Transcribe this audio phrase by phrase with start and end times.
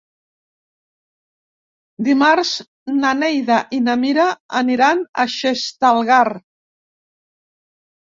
[2.07, 2.53] Dimarts
[3.01, 4.25] na Neida i na Mira
[4.61, 6.23] aniran a Xestalgar.